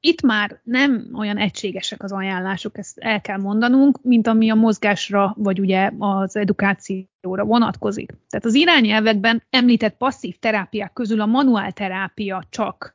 [0.00, 5.34] itt már nem olyan egységesek az ajánlások, ezt el kell mondanunk, mint ami a mozgásra,
[5.38, 8.12] vagy ugye az edukációra vonatkozik.
[8.28, 12.92] Tehát az irányelvekben említett passzív terápiák közül a manuál terápia csak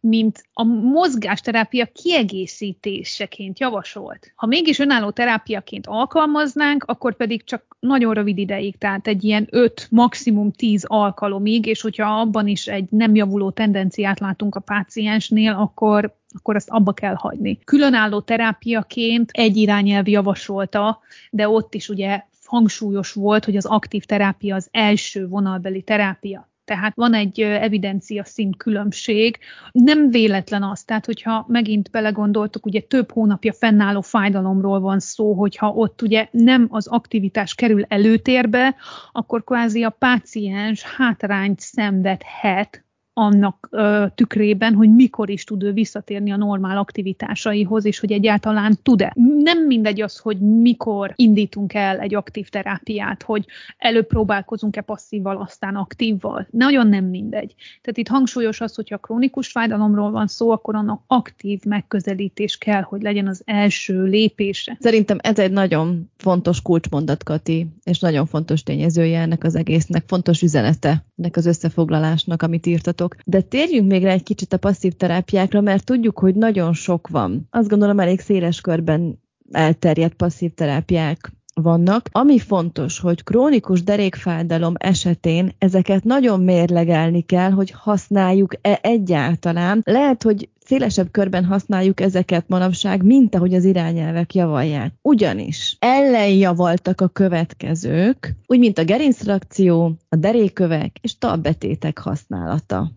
[0.00, 4.32] mint a mozgásterápia kiegészítéseként javasolt.
[4.34, 9.86] Ha mégis önálló terápiaként alkalmaznánk, akkor pedig csak nagyon rövid ideig, tehát egy ilyen 5,
[9.90, 16.16] maximum 10 alkalomig, és hogyha abban is egy nem javuló tendenciát látunk a páciensnél, akkor
[16.34, 17.58] akkor ezt abba kell hagyni.
[17.64, 24.54] Különálló terápiaként egy irányelv javasolta, de ott is ugye hangsúlyos volt, hogy az aktív terápia
[24.54, 26.48] az első vonalbeli terápia.
[26.68, 29.38] Tehát van egy evidencia szint különbség.
[29.72, 35.72] Nem véletlen az, tehát hogyha megint belegondoltok, ugye több hónapja fennálló fájdalomról van szó, hogyha
[35.72, 38.76] ott ugye nem az aktivitás kerül előtérbe,
[39.12, 42.87] akkor kvázi a páciens hátrányt szenvedhet
[43.18, 48.78] annak ö, tükrében, hogy mikor is tud ő visszatérni a normál aktivitásaihoz, és hogy egyáltalán
[48.82, 49.12] tud-e.
[49.42, 53.46] Nem mindegy az, hogy mikor indítunk el egy aktív terápiát, hogy
[53.78, 56.46] előbb próbálkozunk-e passzívval, aztán aktívval.
[56.50, 57.54] Nagyon nem mindegy.
[57.80, 63.02] Tehát itt hangsúlyos az, hogyha krónikus fájdalomról van szó, akkor annak aktív megközelítés kell, hogy
[63.02, 64.76] legyen az első lépése.
[64.80, 70.42] Szerintem ez egy nagyon fontos kulcsmondat, Kati, és nagyon fontos tényezője ennek az egésznek, fontos
[70.42, 73.42] üzenete ennek az összefoglalásnak, amit írtatok dolog.
[73.42, 77.46] De térjünk még rá egy kicsit a passzív terápiákra, mert tudjuk, hogy nagyon sok van.
[77.50, 82.08] Azt gondolom elég széles körben elterjedt passzív terápiák vannak.
[82.12, 89.80] Ami fontos, hogy krónikus derékfájdalom esetén ezeket nagyon mérlegelni kell, hogy használjuk-e egyáltalán.
[89.84, 94.94] Lehet, hogy szélesebb körben használjuk ezeket manapság, mint ahogy az irányelvek javalják.
[95.02, 102.90] Ugyanis ellenjavaltak a következők, úgy mint a gerinctrakció, a derékövek és talbetétek használata.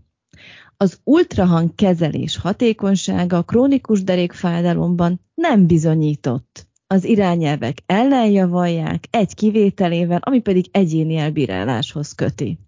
[0.77, 6.70] Az ultrahang kezelés hatékonysága a krónikus derékfájdalomban nem bizonyított.
[6.91, 12.59] Az irányelvek ellenjavalják egy kivételével, ami pedig egyéni elbíráláshoz köti.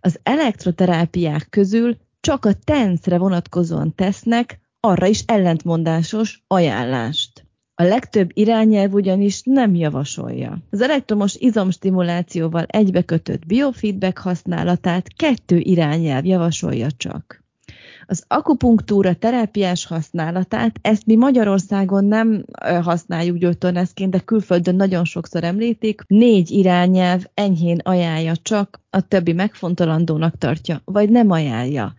[0.00, 7.46] Az elektroterápiák közül csak a tenszre vonatkozóan tesznek arra is ellentmondásos ajánlást.
[7.74, 10.58] A legtöbb irányelv ugyanis nem javasolja.
[10.70, 17.43] Az elektromos izomstimulációval egybekötött biofeedback használatát kettő irányelv javasolja csak.
[18.06, 22.44] Az akupunktúra terápiás használatát, ezt mi Magyarországon nem
[22.82, 26.02] használjuk gyógytornászként, de külföldön nagyon sokszor említik.
[26.06, 31.94] Négy irányelv enyhén ajánlja csak, a többi megfontolandónak tartja, vagy nem ajánlja.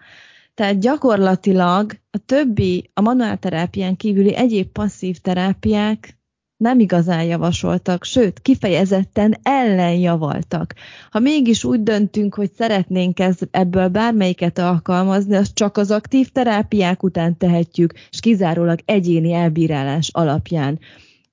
[0.54, 6.18] Tehát gyakorlatilag a többi, a manuálterápián kívüli egyéb passzív terápiák
[6.58, 10.74] nem igazán javasoltak, sőt, kifejezetten ellenjavaltak.
[11.10, 17.04] Ha mégis úgy döntünk, hogy szeretnénk ez, ebből bármelyiket alkalmazni, azt csak az aktív terápiák
[17.04, 20.80] után tehetjük, és kizárólag egyéni elbírálás alapján.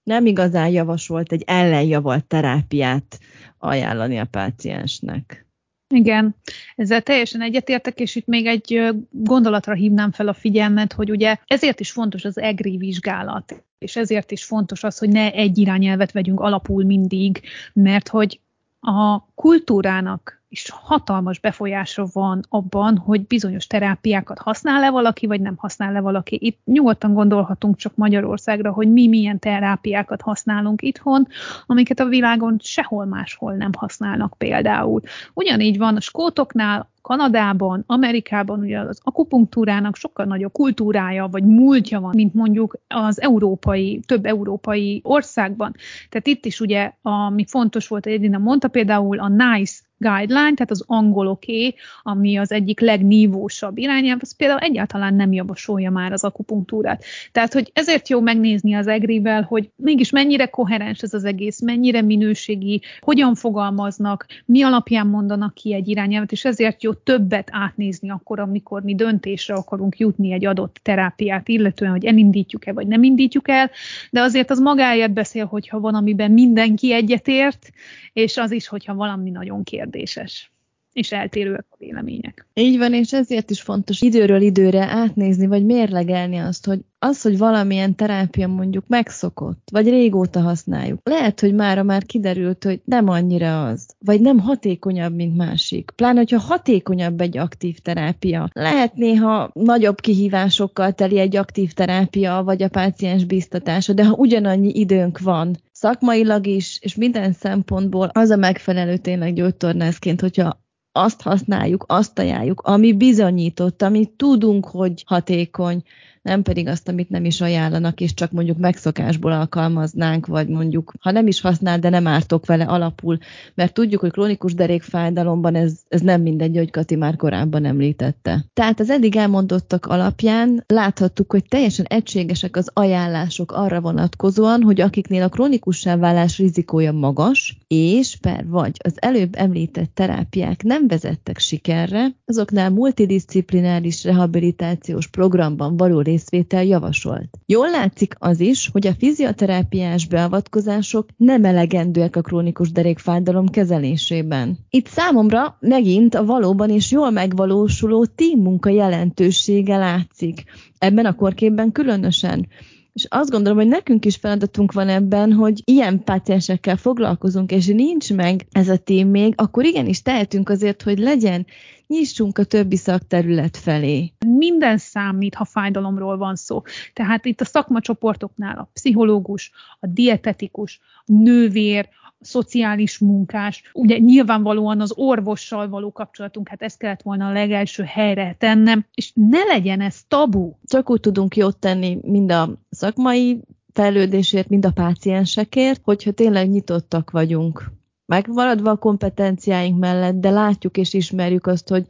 [0.02, 3.18] Nem igazán javasolt egy ellenjavalt terápiát
[3.58, 5.46] ajánlani a páciensnek.
[5.94, 6.34] Igen,
[6.76, 11.80] ezzel teljesen egyetértek, és itt még egy gondolatra hívnám fel a figyelmet, hogy ugye ezért
[11.80, 16.40] is fontos az EGRI vizsgálat, és ezért is fontos az, hogy ne egy irányelvet vegyünk
[16.40, 17.40] alapul mindig,
[17.72, 18.40] mert hogy
[18.80, 26.00] a kultúrának is hatalmas befolyása van abban, hogy bizonyos terápiákat használ-e valaki, vagy nem használ-e
[26.00, 26.38] valaki.
[26.40, 31.26] Itt nyugodtan gondolhatunk csak Magyarországra, hogy mi milyen terápiákat használunk itthon,
[31.66, 35.00] amiket a világon sehol máshol nem használnak például.
[35.34, 42.12] Ugyanígy van a skótoknál, Kanadában, Amerikában ugye az akupunktúrának sokkal nagyobb kultúrája vagy múltja van,
[42.14, 45.74] mint mondjuk az európai, több európai országban.
[46.08, 50.84] Tehát itt is ugye, ami fontos volt, Edina mondta például a NICE guideline, tehát az
[50.86, 57.04] angoloké, ami az egyik legnívósabb irányelv, az például egyáltalán nem javasolja már az akupunktúrát.
[57.32, 62.02] Tehát, hogy ezért jó megnézni az egrivel, hogy mégis mennyire koherens ez az egész, mennyire
[62.02, 68.40] minőségi, hogyan fogalmaznak, mi alapján mondanak ki egy irányelvet, és ezért jó többet átnézni akkor,
[68.40, 73.70] amikor mi döntésre akarunk jutni egy adott terápiát, illetően, hogy elindítjuk-e, vagy nem indítjuk el,
[74.10, 77.70] de azért az magáért beszél, hogyha van, amiben mindenki egyetért,
[78.12, 80.51] és az is, hogyha valami nagyon kérdés kérdéses
[80.92, 82.46] és eltérőek a vélemények.
[82.54, 87.38] Így van, és ezért is fontos időről időre átnézni, vagy mérlegelni azt, hogy az, hogy
[87.38, 93.66] valamilyen terápia mondjuk megszokott, vagy régóta használjuk, lehet, hogy mára már kiderült, hogy nem annyira
[93.66, 95.90] az, vagy nem hatékonyabb, mint másik.
[95.96, 98.48] Pláne, hogyha hatékonyabb egy aktív terápia.
[98.52, 104.70] Lehet néha nagyobb kihívásokkal teli egy aktív terápia, vagy a páciens biztatása, de ha ugyanannyi
[104.74, 110.60] időnk van, szakmailag is, és minden szempontból az a megfelelő tényleg gyógytornászként, hogyha
[110.92, 115.82] azt használjuk, azt ajánljuk, ami bizonyított, amit tudunk, hogy hatékony,
[116.22, 121.10] nem pedig azt, amit nem is ajánlanak, és csak mondjuk megszokásból alkalmaznánk, vagy mondjuk, ha
[121.10, 123.18] nem is használ, de nem ártok vele alapul,
[123.54, 128.44] mert tudjuk, hogy krónikus derékfájdalomban ez, ez nem mindegy, hogy Kati már korábban említette.
[128.52, 135.22] Tehát az eddig elmondottak alapján láthattuk, hogy teljesen egységesek az ajánlások arra vonatkozóan, hogy akiknél
[135.22, 142.06] a krónikussá válás rizikója magas, és per vagy az előbb említett terápiák nem vezettek sikerre,
[142.24, 147.38] azoknál multidisciplináris rehabilitációs programban való részvétel javasolt.
[147.46, 154.58] Jól látszik az is, hogy a fizioterápiás beavatkozások nem elegendőek a krónikus derékfájdalom kezelésében.
[154.70, 158.06] Itt számomra megint a valóban és jól megvalósuló
[158.36, 160.44] munka jelentősége látszik.
[160.78, 162.48] Ebben a korképben különösen.
[162.92, 168.12] És azt gondolom, hogy nekünk is feladatunk van ebben, hogy ilyen páciensekkel foglalkozunk, és nincs
[168.12, 171.46] meg ez a tím még, akkor igenis tehetünk azért, hogy legyen,
[171.92, 174.12] nyissunk a többi szakterület felé.
[174.26, 176.62] Minden számít, ha fájdalomról van szó.
[176.92, 181.88] Tehát itt a szakmacsoportoknál a pszichológus, a dietetikus, a nővér,
[182.20, 188.34] szociális munkás, ugye nyilvánvalóan az orvossal való kapcsolatunk, hát ezt kellett volna a legelső helyre
[188.38, 190.52] tennem, és ne legyen ez tabu.
[190.64, 193.40] Csak úgy tudunk jót tenni mind a szakmai
[193.72, 197.72] fejlődésért, mind a páciensekért, hogyha tényleg nyitottak vagyunk.
[198.12, 201.86] Megmaradva a kompetenciáink mellett, de látjuk és ismerjük azt, hogy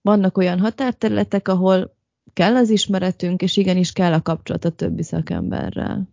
[0.00, 1.94] vannak olyan határterületek, ahol
[2.32, 6.08] kell az ismeretünk, és igenis kell a kapcsolat a többi szakemberrel.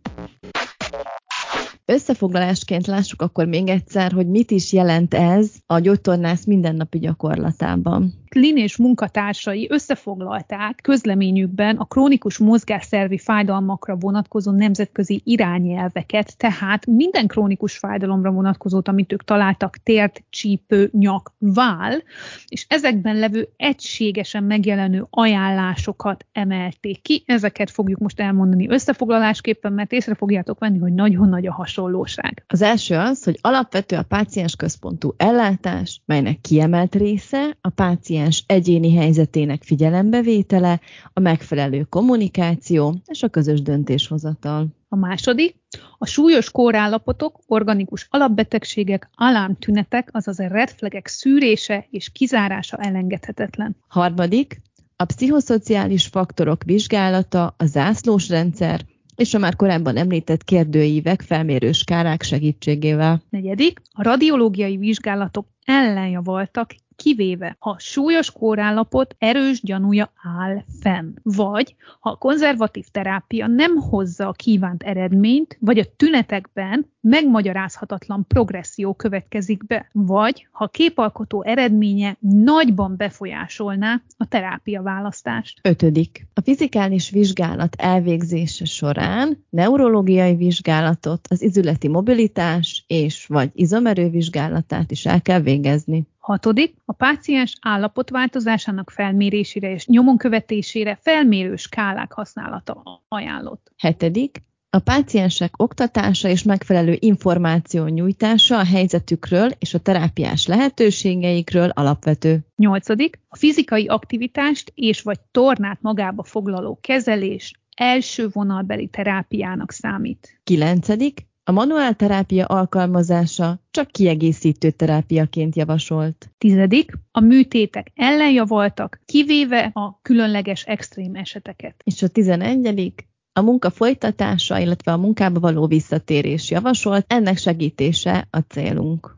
[1.86, 8.14] Összefoglalásként lássuk akkor még egyszer, hogy mit is jelent ez a gyógytornász mindennapi gyakorlatában.
[8.36, 17.78] Lin és munkatársai összefoglalták közleményükben a krónikus mozgásszervi fájdalmakra vonatkozó nemzetközi irányelveket, tehát minden krónikus
[17.78, 22.04] fájdalomra vonatkozót, amit ők találtak, tért, csípő, nyak, vál,
[22.48, 27.24] és ezekben levő egységesen megjelenő ajánlásokat emelték ki.
[27.26, 32.44] Ezeket fogjuk most elmondani összefoglalásképpen, mert észre fogjátok venni, hogy nagyon nagy a hasonlóság.
[32.48, 38.44] Az első az, hogy alapvető a páciens központú ellátás, melynek kiemelt része a páciens páciens
[38.48, 40.80] egyéni helyzetének figyelembevétele,
[41.14, 44.68] a megfelelő kommunikáció és a közös döntéshozatal.
[44.90, 45.56] A második,
[45.98, 53.76] a súlyos kórállapotok, organikus alapbetegségek, alámtünetek, azaz a red flagek szűrése és kizárása elengedhetetlen.
[53.88, 54.62] Harmadik,
[54.96, 58.82] a pszichoszociális faktorok vizsgálata, a zászlós rendszer,
[59.16, 63.22] és a már korábban említett kérdőívek felmérő skálák segítségével.
[63.30, 72.10] Negyedik, a radiológiai vizsgálatok ellenjavaltak kivéve ha súlyos kórállapot erős gyanúja áll fenn, vagy ha
[72.10, 79.90] a konzervatív terápia nem hozza a kívánt eredményt, vagy a tünetekben megmagyarázhatatlan progresszió következik be,
[79.92, 85.60] vagy ha képalkotó eredménye nagyban befolyásolná a terápia választást.
[85.64, 86.28] Ötödik.
[86.34, 95.06] A fizikális vizsgálat elvégzése során neurológiai vizsgálatot, az izületi mobilitás és vagy izomerő vizsgálatát is
[95.06, 96.08] el kell végezni.
[96.20, 103.72] Hatodik, a páciens állapotváltozásának felmérésére és nyomon követésére felmérő skálák használata ajánlott.
[103.78, 112.40] Hetedik, a páciensek oktatása és megfelelő információ nyújtása a helyzetükről és a terápiás lehetőségeikről alapvető.
[112.56, 120.40] Nyolcadik, a fizikai aktivitást és vagy tornát magába foglaló kezelés első vonalbeli terápiának számít.
[120.44, 126.32] Kilencedik, a manuál terápia alkalmazása csak kiegészítő terápiaként javasolt.
[126.38, 131.82] Tizedik, a műtétek ellenjavoltak, kivéve a különleges extrém eseteket.
[131.84, 133.08] És a tizenegyedik,
[133.40, 139.16] a munka folytatása, illetve a munkába való visszatérés javasolt, ennek segítése a célunk.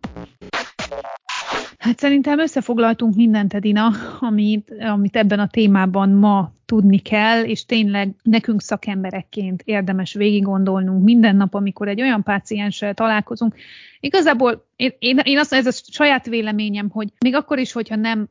[1.78, 8.16] Hát szerintem összefoglaltunk mindent, Edina, amit, amit ebben a témában ma tudni kell, és tényleg
[8.24, 13.56] nekünk szakemberekként érdemes végig gondolnunk minden nap, amikor egy olyan pácienssel találkozunk.
[14.00, 18.30] Igazából én, én, én azt ez a saját véleményem, hogy még akkor is, hogyha nem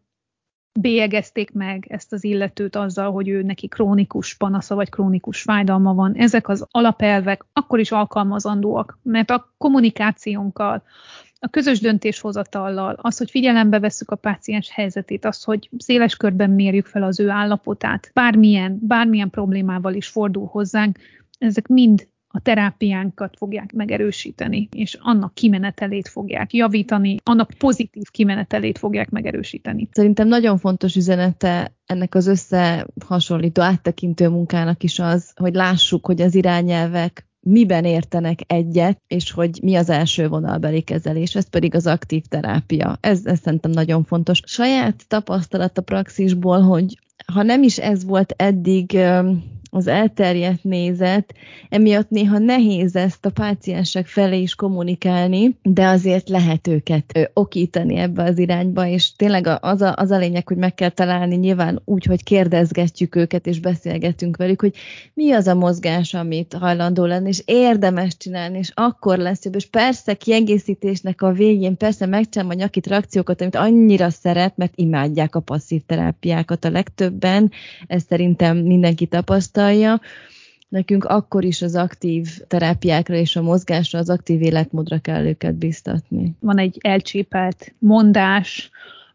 [0.80, 6.14] bélyegezték meg ezt az illetőt azzal, hogy ő neki krónikus panasza vagy krónikus fájdalma van.
[6.14, 10.82] Ezek az alapelvek akkor is alkalmazandóak, mert a kommunikációnkkal,
[11.42, 16.86] a közös döntéshozatallal, az, hogy figyelembe vesszük a páciens helyzetét, az, hogy széles körben mérjük
[16.86, 20.98] fel az ő állapotát, bármilyen, bármilyen problémával is fordul hozzánk,
[21.38, 29.10] ezek mind a terápiánkat fogják megerősíteni, és annak kimenetelét fogják javítani, annak pozitív kimenetelét fogják
[29.10, 29.88] megerősíteni.
[29.92, 36.34] Szerintem nagyon fontos üzenete ennek az összehasonlító, áttekintő munkának is az, hogy lássuk, hogy az
[36.34, 42.22] irányelvek miben értenek egyet, és hogy mi az első vonalbeli kezelés, ez pedig az aktív
[42.24, 42.98] terápia.
[43.00, 44.40] Ez, ez szerintem nagyon fontos.
[44.44, 46.98] Saját tapasztalat a praxisból, hogy
[47.32, 48.98] ha nem is ez volt eddig
[49.70, 51.34] az elterjedt nézet,
[51.68, 58.22] emiatt néha nehéz ezt a páciensek felé is kommunikálni, de azért lehet őket okítani ebbe
[58.22, 62.04] az irányba, és tényleg az a, az a lényeg, hogy meg kell találni nyilván úgy,
[62.04, 64.74] hogy kérdezgetjük őket, és beszélgetünk velük, hogy
[65.14, 69.66] mi az a mozgás, amit hajlandó lenni, és érdemes csinálni, és akkor lesz jobb, és
[69.66, 75.40] persze kiegészítésnek a végén, persze megcsinálom a nyaki trakciókat, amit annyira szeret, mert imádják a
[75.40, 77.50] passzív terápiákat a legtöbben,
[77.86, 80.00] ezt szerintem mindenki tapasztal, tapasztalja,
[80.68, 86.34] nekünk akkor is az aktív terápiákra és a mozgásra, az aktív életmódra kell őket biztatni.
[86.40, 88.70] Van egy elcsépelt mondás,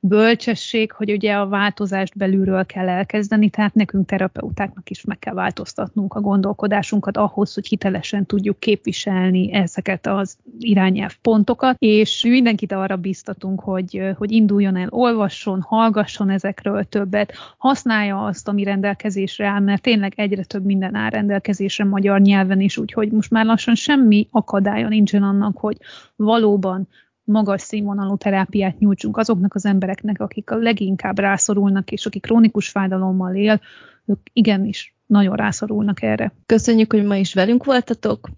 [0.08, 6.14] bölcsesség, hogy ugye a változást belülről kell elkezdeni, tehát nekünk terapeutáknak is meg kell változtatnunk
[6.14, 13.60] a gondolkodásunkat ahhoz, hogy hitelesen tudjuk képviselni ezeket az irányelv pontokat, és mindenkit arra biztatunk,
[13.60, 20.14] hogy, hogy induljon el, olvasson, hallgasson ezekről többet, használja azt, ami rendelkezésre áll, mert tényleg
[20.16, 25.24] egyre több minden áll rendelkezésre magyar nyelven is, úgyhogy most már lassan semmi akadálya nincsen
[25.24, 25.78] annak, hogy
[26.16, 26.88] valóban
[27.26, 33.36] magas színvonalú terápiát nyújtsunk azoknak az embereknek, akik a leginkább rászorulnak, és akik krónikus fájdalommal
[33.36, 33.62] él,
[34.06, 36.34] ők igenis nagyon rászorulnak erre.
[36.46, 38.30] Köszönjük, hogy ma is velünk voltatok.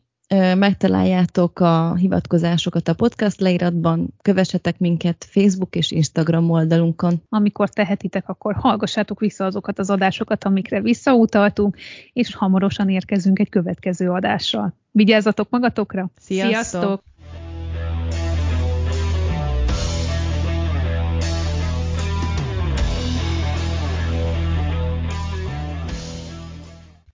[0.58, 7.22] Megtaláljátok a hivatkozásokat a podcast leíratban, kövessetek minket Facebook és Instagram oldalunkon.
[7.30, 11.78] Amikor tehetitek, akkor hallgassátok vissza azokat az adásokat, amikre visszautaltunk,
[12.14, 14.74] és hamarosan érkezünk egy következő adással.
[14.92, 16.10] Vigyázzatok magatokra!
[16.18, 16.52] Sziasztok!
[16.52, 17.04] Sziasztok!